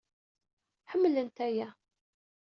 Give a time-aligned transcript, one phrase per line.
[0.91, 1.69] Ḥemmlent aya.